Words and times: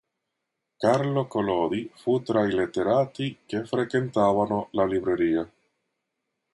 Carlo 0.77 1.27
Collodi 1.27 1.87
fu 1.93 2.23
tra 2.23 2.43
i 2.47 2.51
letterati 2.51 3.37
che 3.45 3.65
frequentavano 3.65 4.69
la 4.71 4.85
libreria. 4.87 5.47